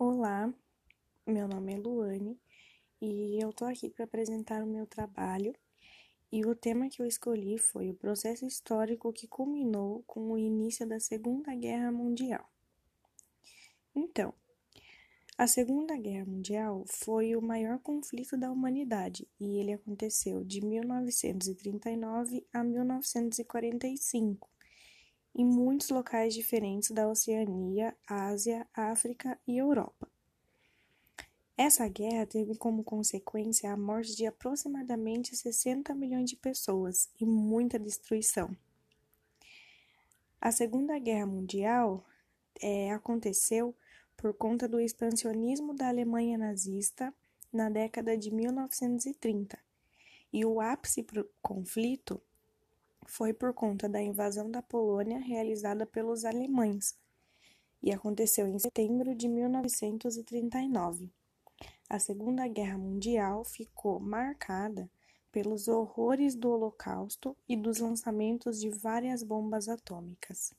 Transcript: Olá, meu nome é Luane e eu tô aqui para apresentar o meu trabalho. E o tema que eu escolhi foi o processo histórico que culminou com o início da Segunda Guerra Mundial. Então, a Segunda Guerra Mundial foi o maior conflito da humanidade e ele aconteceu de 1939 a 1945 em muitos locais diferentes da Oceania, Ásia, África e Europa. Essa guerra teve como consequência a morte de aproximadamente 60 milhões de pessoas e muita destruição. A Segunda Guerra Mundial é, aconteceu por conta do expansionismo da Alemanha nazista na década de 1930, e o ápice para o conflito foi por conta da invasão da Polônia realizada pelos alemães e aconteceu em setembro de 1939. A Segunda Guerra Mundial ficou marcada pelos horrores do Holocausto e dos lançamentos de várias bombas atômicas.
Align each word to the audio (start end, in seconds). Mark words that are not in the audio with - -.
Olá, 0.00 0.54
meu 1.26 1.48
nome 1.48 1.74
é 1.74 1.76
Luane 1.76 2.40
e 3.02 3.36
eu 3.42 3.52
tô 3.52 3.64
aqui 3.64 3.90
para 3.90 4.04
apresentar 4.04 4.62
o 4.62 4.66
meu 4.66 4.86
trabalho. 4.86 5.52
E 6.30 6.46
o 6.46 6.54
tema 6.54 6.88
que 6.88 7.02
eu 7.02 7.06
escolhi 7.06 7.58
foi 7.58 7.90
o 7.90 7.94
processo 7.94 8.46
histórico 8.46 9.12
que 9.12 9.26
culminou 9.26 10.04
com 10.06 10.30
o 10.30 10.38
início 10.38 10.86
da 10.86 11.00
Segunda 11.00 11.52
Guerra 11.52 11.90
Mundial. 11.90 12.48
Então, 13.92 14.32
a 15.36 15.48
Segunda 15.48 15.96
Guerra 15.96 16.26
Mundial 16.26 16.84
foi 16.86 17.34
o 17.34 17.42
maior 17.42 17.80
conflito 17.80 18.36
da 18.36 18.52
humanidade 18.52 19.26
e 19.40 19.58
ele 19.58 19.72
aconteceu 19.72 20.44
de 20.44 20.64
1939 20.64 22.46
a 22.52 22.62
1945 22.62 24.48
em 25.38 25.44
muitos 25.44 25.88
locais 25.88 26.34
diferentes 26.34 26.90
da 26.90 27.08
Oceania, 27.08 27.96
Ásia, 28.04 28.66
África 28.74 29.38
e 29.46 29.56
Europa. 29.56 30.10
Essa 31.56 31.86
guerra 31.88 32.26
teve 32.26 32.56
como 32.56 32.82
consequência 32.82 33.72
a 33.72 33.76
morte 33.76 34.16
de 34.16 34.26
aproximadamente 34.26 35.36
60 35.36 35.94
milhões 35.94 36.28
de 36.28 36.34
pessoas 36.34 37.08
e 37.20 37.24
muita 37.24 37.78
destruição. 37.78 38.56
A 40.40 40.50
Segunda 40.50 40.98
Guerra 40.98 41.26
Mundial 41.26 42.04
é, 42.60 42.90
aconteceu 42.90 43.76
por 44.16 44.34
conta 44.34 44.68
do 44.68 44.80
expansionismo 44.80 45.72
da 45.72 45.86
Alemanha 45.86 46.36
nazista 46.36 47.14
na 47.52 47.70
década 47.70 48.18
de 48.18 48.32
1930, 48.32 49.56
e 50.32 50.44
o 50.44 50.60
ápice 50.60 51.04
para 51.04 51.20
o 51.20 51.30
conflito 51.40 52.20
foi 53.08 53.32
por 53.32 53.54
conta 53.54 53.88
da 53.88 54.00
invasão 54.00 54.50
da 54.50 54.60
Polônia 54.60 55.18
realizada 55.18 55.86
pelos 55.86 56.24
alemães 56.24 56.96
e 57.82 57.90
aconteceu 57.90 58.46
em 58.46 58.58
setembro 58.58 59.14
de 59.14 59.26
1939. 59.26 61.10
A 61.88 61.98
Segunda 61.98 62.46
Guerra 62.46 62.76
Mundial 62.76 63.44
ficou 63.44 63.98
marcada 63.98 64.90
pelos 65.32 65.68
horrores 65.68 66.34
do 66.34 66.50
Holocausto 66.50 67.34
e 67.48 67.56
dos 67.56 67.78
lançamentos 67.78 68.60
de 68.60 68.68
várias 68.68 69.22
bombas 69.22 69.68
atômicas. 69.68 70.52